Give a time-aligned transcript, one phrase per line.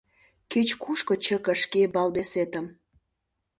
[0.51, 2.65] —Кеч-кушко чыке шке балбесетым!